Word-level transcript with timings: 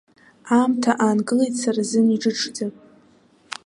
Аамҭа 0.55 0.91
аангылеит 1.05 1.55
сара 1.61 1.81
сзын 1.87 2.07
иџыџӡа. 2.15 2.65